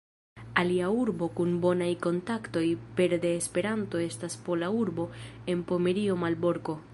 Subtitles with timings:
[0.59, 2.63] Alia urbo kun bonaj kontaktoj
[3.01, 5.07] pere de Esperanto estas pola urbo
[5.55, 6.79] en Pomerio Malborko.